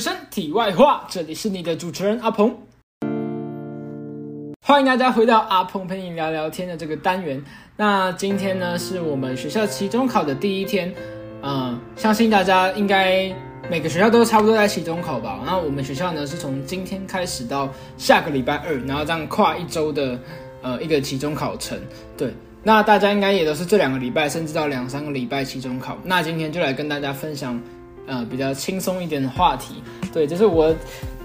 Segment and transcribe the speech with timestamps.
[0.00, 2.56] 身体外话，这里是你的主持人阿鹏，
[4.66, 7.44] 欢迎大家回到阿鹏陪你聊聊天的这个单元。
[7.76, 10.90] 那今天呢，是我们学校期中考的第一天，
[11.42, 13.30] 嗯，相信大家应该
[13.70, 15.38] 每个学校都差不多在期中考吧。
[15.44, 20.18] 然后我们学校呢，是从今天开始到下个礼拜二，然后这样跨一周的
[20.62, 21.78] 呃一个期中考程。
[22.16, 25.98] 对，那大家应该也都是这两个礼拜，甚至到两三个礼拜期中考。
[26.02, 27.60] 那今天就来跟大家分享。
[28.10, 29.82] 呃，比较轻松一点的话题，
[30.12, 30.74] 对，这是我，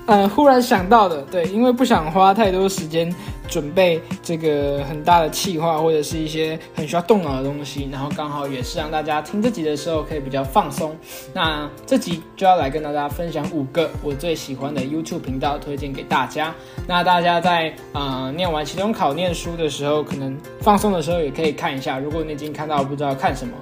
[0.06, 3.12] 呃，忽然想到的，对，因为不想花太多时间
[3.48, 10.96] 准备这个很大的气话，或者是一些很需要动脑的东西，然后刚好也是让大家听这集的时候可以比较放松。
[11.34, 16.54] 那这集就要来跟大家分享五个我最喜欢的 YouTube 频道，推荐给大家。
[16.88, 21.98] 那大家在呃念完期中考念书的时候，可能放松的时候也可以看一下。
[21.98, 23.54] 如果你已经看到不知道看什么，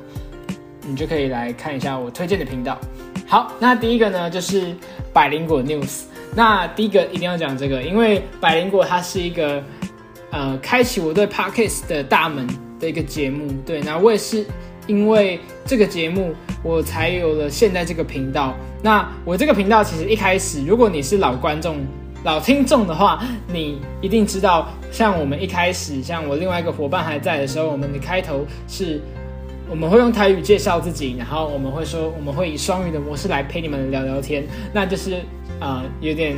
[0.85, 2.77] 你就可以来看一下我推荐的频道。
[3.33, 4.75] 好，那第一个呢就是
[5.11, 6.03] 百灵果 news。
[6.35, 9.59] 那第一个一定要讲这个，因为百灵果它是一个
[10.29, 12.47] 呃开启我对 podcast 的大门
[12.79, 13.51] 的一个节目。
[13.65, 14.45] 对，那我也是
[14.85, 18.53] 因为这个节目，我才有了现在这个频道。
[18.83, 21.77] 那我这个频道其实一开始，如果你是老观众、
[22.23, 23.19] 老听众的话，
[23.51, 29.01] 你一定知道，像我们一开始，像我另外一个伙伴还在的时候，我们的开头是。
[29.73, 35.15] 我们会用台语介绍自己，然后我们会说，我们会以双语的模式来陪你们聊聊天，那就是
[35.59, 36.35] 呃有点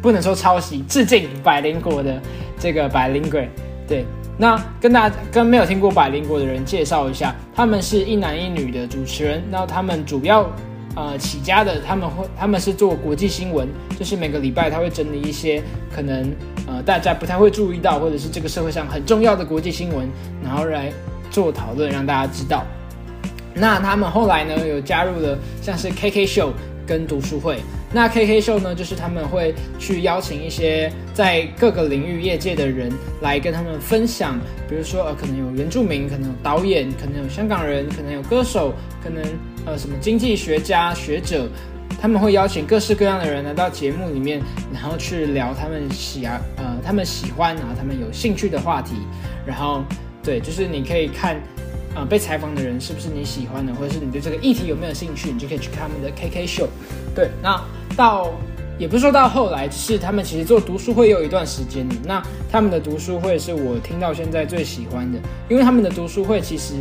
[0.00, 2.18] 不能说抄袭，致敬百灵果的
[2.58, 3.50] 这个百灵鬼。
[3.86, 4.02] 对，
[4.38, 10.50] 那跟大家跟没有听过百灵果的人介绍一下，他们是一男一女的主持人，然后他们主要
[10.96, 13.68] 呃起家的，他们会他们是做国际新闻，
[13.98, 15.62] 就是每个礼拜他会整理一些
[15.94, 16.34] 可能
[16.66, 20.08] 呃大家不太会注意到，或者是这个社会上很重要的国际新闻，
[20.42, 20.90] 然后来。
[21.38, 22.64] 做讨论让大家知道，
[23.54, 26.52] 那他们后来呢有加入了像是 KK 秀
[26.84, 27.60] 跟读书会。
[27.92, 32.90] 那 KK 秀呢就是他们会去邀请一些在各个领域业界的人
[33.22, 34.36] 来跟他们分享，
[34.68, 39.22] 比如说呃可能有原住民，可能有导演，可能有香港人，可能有歌手，可能
[39.64, 41.48] 呃什么经济学家学者，
[42.00, 44.42] 他们会邀请各式各样的人来到节目里面，
[44.74, 48.96] 然后去聊他们喜啊呃他们喜欢然后他们有兴趣的话题，
[49.46, 49.84] 然后。
[50.28, 51.36] 对，就是你可以看，
[51.94, 56.66] 啊，被采访的人是不是你喜欢的，或者是你对这个议题有没有兴趣，你就可以去看他们的 KK show。
[57.14, 57.58] 对，那
[57.96, 58.30] 到
[58.78, 61.88] 也不是说到后来，只是他们其实做读书会有一段时间。
[62.04, 62.22] 那
[62.52, 65.18] 他们的读书会是我听到现在最喜欢的，
[65.48, 66.74] 因为他们的读书会其实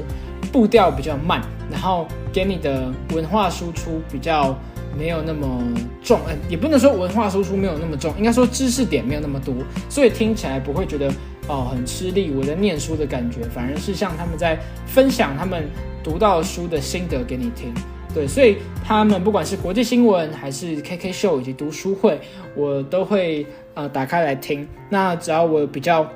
[0.52, 1.41] 步调比较慢，
[1.72, 4.59] 然后给你的文化输出比较
[5.00, 5.64] 没有那么
[6.03, 9.56] 重，呃，也不能说文化输出没有那么重，应该说知识点没有那么多，
[9.88, 11.09] 所以听起来不会觉得。
[11.47, 15.63] 哦，很吃力，我在念书的感觉，反而是像他们在分享他们
[16.03, 17.74] 读到书的心得给你听。
[18.13, 22.19] 对，所以他们不管是国际新闻，还是 KK 秀以及读书会，
[22.56, 24.68] 我都会呃打开来听。
[24.90, 26.09] 那只要我比较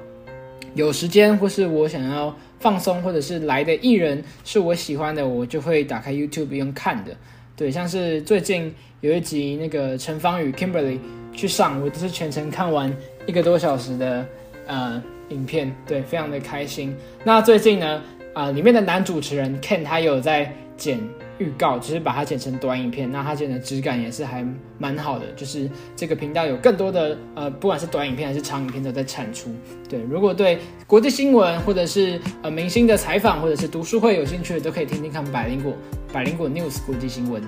[0.74, 7.16] 有时间，或是我想要放松，或者是来的艺人是我喜欢的，我就会打开 YouTube 用看的。
[7.56, 10.98] 对，像是最近有一集那个陈芳宇 Kimberly
[11.32, 12.92] 去上，我都是全程看完
[13.28, 14.26] 一个多小时的，
[14.66, 15.02] 呃。
[15.32, 16.96] 影片对，非常的开心。
[17.24, 18.02] 那最近呢，
[18.34, 21.00] 啊，里面的男主持人 Ken 他有在剪
[21.38, 23.12] 预告，就是把它剪成短影片。
[23.12, 24.46] 那他剪的质感也是还
[24.78, 25.26] 蛮好的。
[25.36, 29.50] 就是这个频道有更多的呃，不管是短影片还是长影片都在产出。
[29.90, 35.74] 对，如果对国际新闻或者是呃明星的采访或者是读书会有兴趣的，都可以听听看百灵果
[36.12, 37.42] 百灵果 News 国际新闻。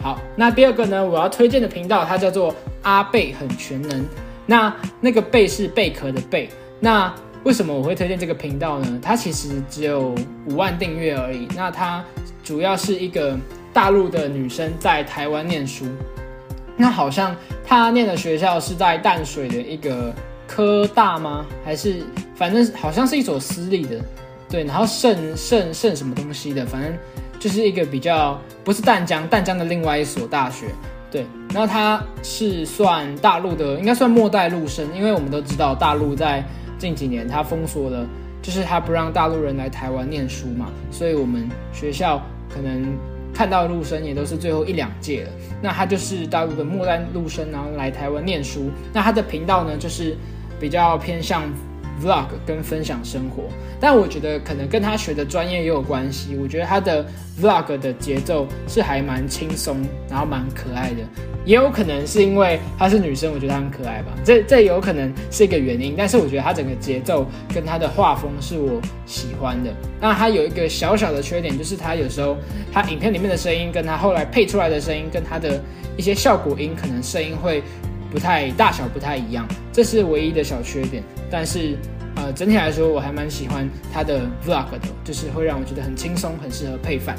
[0.00, 4.04] 好，那第二个呢，我要推荐的频道它叫做阿贝很全能。
[4.46, 6.48] 那那个贝是贝壳的贝。
[6.84, 8.98] 那为什么我会推荐这个频道呢？
[9.00, 10.12] 它其实只有
[10.48, 11.46] 五万订阅而已。
[11.54, 12.04] 那它
[12.42, 13.38] 主要是一个
[13.72, 15.86] 大陆的女生在台湾念书。
[16.76, 20.12] 那好像她念的学校是在淡水的一个
[20.48, 21.46] 科大吗？
[21.64, 22.02] 还是
[22.34, 24.00] 反正好像是一所私立的。
[24.48, 26.92] 对，然后盛盛盛什么东西的，反正
[27.38, 30.66] 就是一个比较不是淡江，淡江的另外一所大学。
[31.12, 31.24] 对，
[31.54, 36.44] 然后它是算大陆的，应该算末代陆生，因为我们都知道大陆在。
[36.82, 38.04] 近几年，他封锁了，
[38.42, 42.20] 就是他不让大陆人来台湾念书嘛，所以我们学校
[42.52, 42.98] 可能
[43.32, 45.30] 看到陆生也都是最后一两届了。
[45.62, 48.68] 那他就是大陆的末代陆生，然后来台湾念书。
[48.92, 50.16] 那他的频道呢，就是
[50.58, 51.44] 比较偏向
[52.02, 53.44] vlog 跟分享生活，
[53.80, 56.36] 但我觉得可能跟他学的专业也有关系。
[56.40, 57.06] 我觉得他的
[57.40, 60.96] vlog 的节奏是还蛮轻松，然后蛮可爱的。
[61.44, 64.12] 也有可能是因为她是女生，我觉得她很可爱吧。
[64.24, 65.94] 这这有可能是一个原因。
[65.98, 69.74] 但是我觉得她整个节奏跟她的画风是我喜欢的。
[70.00, 72.36] 那她有一个小小的缺点，就是她有时候
[72.72, 75.60] 她影片里面的声音跟她后来配出来的声音跟她的
[75.96, 77.60] 一些效果音，可能声音会。
[78.12, 81.02] 不太大小不太一样，这是唯一的小缺点。
[81.30, 81.78] 但是，
[82.16, 87.16] 呃，整体来说我还蛮喜欢它的 vlog 的，就是会让我觉得很轻松，很适合配饭。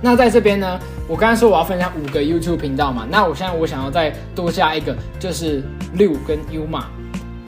[0.00, 5.62] 那在这边呢，我刚才说我要分享五个 YouTube 频道嘛，那我现在我想要再多加一个，就是
[5.92, 6.84] 六跟 Uma。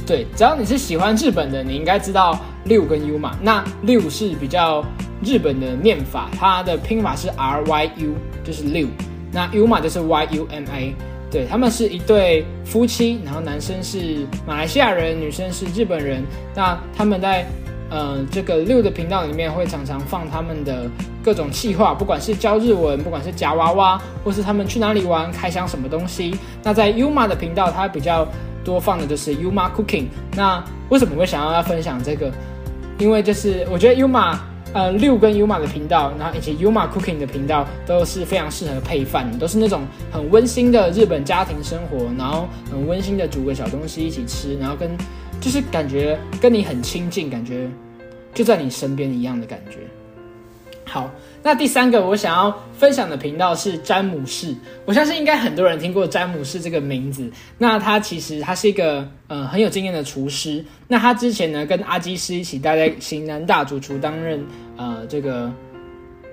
[0.07, 3.33] 对，只要你是喜欢日本的，你应该知道六跟 Uma。
[3.43, 4.85] 那六是比较
[5.23, 8.15] 日本的念法，它的拼法是 R Y U，
[8.45, 8.87] 就是六。
[9.33, 10.95] 那 Uma 就是 Y U M A。
[11.31, 16.23] 对他们是一对夫妻，然后男生是马来西亚人，女生是日本人。
[16.55, 17.47] 那他们在
[17.91, 20.91] 呃这个六的频道里面会常常放他们的
[21.23, 26.35] 各种气话，不管是教日文，不管是夹娃娃，或是他们去哪里玩，开箱什么东西。
[26.63, 28.27] 那在 Uma 的频道，它比较
[28.65, 30.07] 多放的就是 Uma Cooking。
[30.35, 32.33] 那为什么会想要要分享这个？
[32.99, 34.39] 因为就是我觉得 Uma。
[34.79, 44.89] 呃，六跟 Uma 的频道，然后以及 Uma Cooking 的频道都是非常适合配饭，都是那种很温馨的日本家庭生活，然后很温馨的煮个小东西一起吃，然后跟
[45.41, 47.69] 就是感觉跟你很亲近，感觉
[48.33, 49.79] 就在你身边一样的感觉。
[50.91, 51.11] 好，
[51.43, 54.55] 那第三个我想要分享的频道是詹姆士，
[54.87, 57.31] 我相信应该很多人听过詹姆士这个名字。
[57.59, 60.65] 那他其实他是一个呃很有经验的厨师。
[60.89, 64.43] 那他之前呢跟阿基师一起待在型南大主厨担任
[64.79, 65.53] 呃这个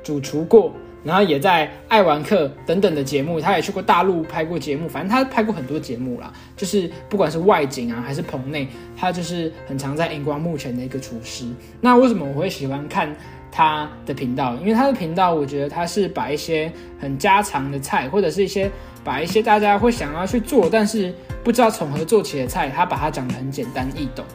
[0.01, 0.71] 主厨过，
[1.03, 11.45] 然后也在爱玩客等等的节目，他也去过大陆拍过节目，反正他拍过很多节目啦，就是不管是外景啊还是棚内，他就是很常在荧光幕前的一个厨师。
[11.81, 13.13] 那为什么我会喜欢看？
[13.55, 16.69] 他的频道，因为他的频道，我觉得他是把一些
[16.99, 18.69] 很家常的菜，或者是一些
[19.01, 24.25] 把一些大家会想要去做，但是不知道从何做起的菜，他把它讲得很简单易懂，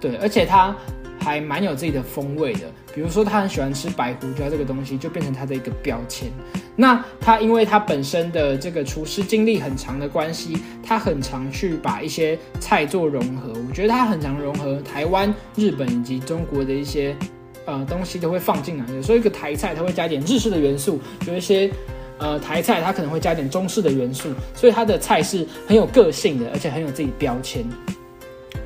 [0.00, 0.74] 对，而且他
[1.18, 2.60] 还蛮有自己的风味的。
[2.94, 6.30] 比如说，他很喜欢吃白胡椒这个东西，就变成他的一个标签。
[6.74, 13.52] 那他因为他本身的这个厨师经历很长的关系，他很常去把一些菜做融合。
[13.68, 17.14] 我觉得他很常融合台湾、日本以及中国的一些。
[17.66, 18.84] 呃，东西都会放进来。
[18.94, 21.70] 有时候一个台菜，它会加一点日式的元素；有一些
[22.18, 24.30] 呃台菜，它可能会加一点中式的元素。
[24.54, 27.64] 所以它的菜是很有个性的，而且很有自己标签。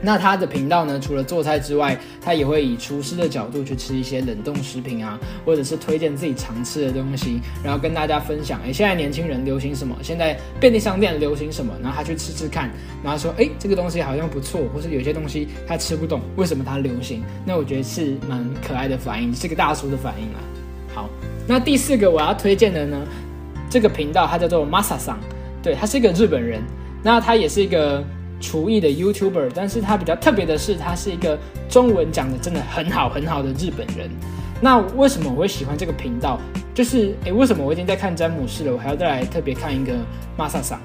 [0.05, 9.97] 那他的频道呢，除了做菜之外，他也会以厨师的角度去吃一些冷冻食品啊，或者是推荐自己常吃的东西，然后跟大家分享，哎，现在年轻人流行什么？
[10.03, 11.73] 现在便利商店流行什么？
[11.83, 12.71] 然后他去吃吃看，
[13.03, 17.25] 然后说，哎，这个东西好像不错，或是有些东西他吃不懂，为什么它流行？
[17.47, 20.41] 那我觉得是蛮可爱的反应，是个大叔的反应啊。
[20.95, 21.09] 好，
[21.49, 23.07] 那第四个我要推荐的呢，
[23.71, 25.19] 这个频道它叫做 Masa 桑，
[25.63, 26.63] 对，他是一个日本人，
[27.03, 28.05] 那他也是一个。
[28.45, 31.39] 厨艺的 YouTuber，但是他比较特别的是，他是一个
[31.69, 34.11] 中文讲的真的很好很好的日本人。
[34.61, 36.39] 那为什么我会喜欢这个频道？
[36.75, 39.93] 就是诶，为什么我已经在看詹姆士了，我还要再来特别看一个
[40.37, 40.79] Masa 桑？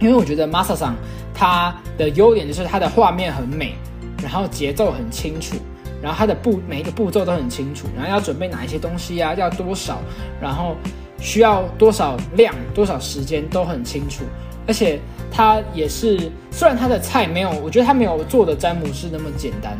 [0.00, 0.96] 因为我觉得 Masa 桑
[1.32, 3.74] 他的优点就是他的画面很美，
[4.22, 5.56] 然后节奏很清楚，
[6.02, 10.00] 然后他的步每一个步骤都很清楚，然后要准备哪一些东西啊，要多少，
[10.40, 10.76] 然后
[11.18, 14.24] 需要多少量、多少时间都很清楚，
[14.66, 15.00] 而且。
[15.36, 19.76] 他也是，虽然他的菜没有，我觉得他没有做的詹姆士那么简单，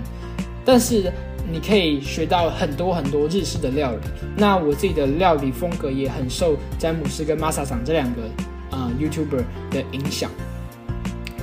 [0.65, 1.13] 但是
[1.49, 3.99] 你可以学到很多很多日式的料理。
[4.37, 8.23] 那我自己的料理风格也很受詹姆士跟 Masa 长这两个
[8.73, 10.29] 呃 YouTuber 的影响。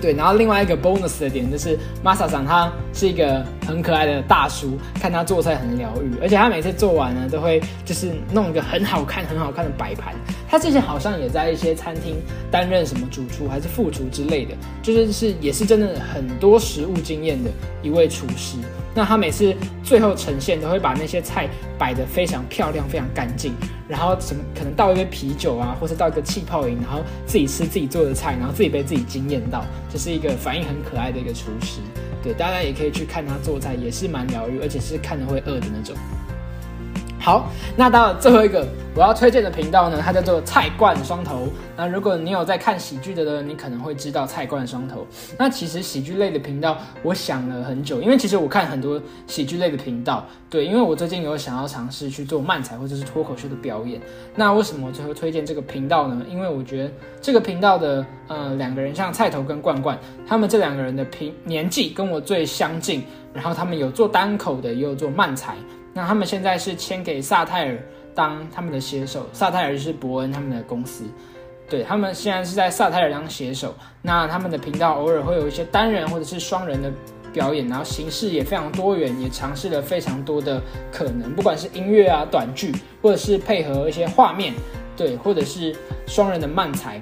[0.02, 10.14] 对，然后另外一个 bonus 的点就是 Masa 长他是一个很可爱的大叔，看他做菜很疗愈，而且他每次做完呢都会就是弄一个很好看、很好看的摆盘。
[10.52, 12.18] 他之前好像也在一些餐厅
[12.52, 14.54] 担任什么主厨还是副厨之类的，
[14.84, 17.50] 就是是也是真的很多食物经验的
[17.82, 18.58] 一位厨师。
[18.94, 21.48] 那他每次最后呈现都会把那些菜
[21.80, 23.54] 摆得非常漂亮、非常干净，
[23.88, 31.80] 然后什么可能倒一杯啤酒啊，或是倒一个气泡饮，然后自己吃自己做的菜，然后自己被自己惊艳到，这是一个反应很可爱的一个厨师。
[32.22, 35.96] 对，大家也可以去看他做菜，也是蛮疗愈，而且是看着会饿的那种。
[37.22, 37.48] 好，
[37.78, 41.48] 那到了最后一个我要推荐的频道呢，它叫做菜冠双头。
[41.78, 45.06] 那如果你有在看喜剧的呢，你可能会知道菜冠双头。
[45.38, 54.02] 那其实喜剧类的频道，我想了很久，因为其实我看很多喜剧类的频道，对，因为我最近有想要尝试去做漫才或者是脱口秀的表演。
[54.36, 56.26] 那为什么最后推荐这个频道呢？
[56.28, 59.96] 因为我觉得这个频道的呃两个人，像菜头跟冠冠，
[60.28, 65.56] 他们这两个人的平年纪跟我最相近，然后他们有做单口的，也有做漫才。
[65.94, 67.78] 那他们现在是签给萨泰尔
[68.16, 71.04] 当他们的写手，萨泰尔是伯恩他们的公司，
[71.70, 73.74] 对他们现在是在萨泰尔当写手。
[74.02, 76.92] 那他们的频道偶尔会有一些单人或者是双人的
[77.34, 84.54] 表演，然后形式也非常多元，也尝试了非常多的可能，不管是音乐啊、短剧，或者是配合一些画面，
[84.98, 85.76] 对，或者是
[86.08, 87.02] 双人的漫才，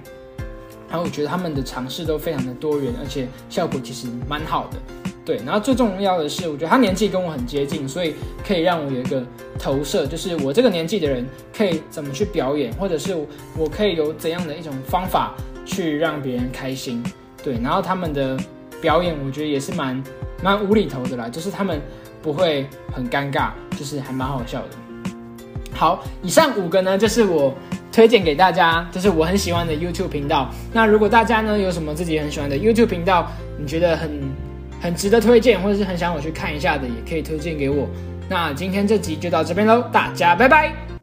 [0.89, 4.77] 然后我觉得他们的尝试都非常的多元，而且效果其实蛮好的。
[5.29, 9.23] 对，然后最重要的是，我觉得他年纪跟我很接近，所以可以让我有一个
[9.59, 11.23] 投射，就是我这个年纪的人
[11.55, 13.15] 可以怎么去表演，或者是
[13.55, 15.35] 我可以有怎样的一种方法
[15.67, 17.03] 去让别人开心。
[17.43, 18.35] 对，然后他们的
[18.81, 20.03] 表演，我觉得也是蛮
[20.41, 21.79] 蛮无厘头的啦，就是他们
[22.23, 24.69] 不会很尴尬，就是还蛮好笑的。
[25.75, 27.53] 好，以上五个呢，就是我
[27.91, 30.49] 推荐给大家，就是我很喜欢的 YouTube 频道。
[30.73, 34.09] 那如果大家呢有什么自己很喜欢的 YouTube 频道，你觉得很
[34.81, 37.87] 很值得推荐，或者是很想我去看一下的，也可以推荐给我。
[38.29, 40.98] 那今天这集就到这边喽，大家拜拜。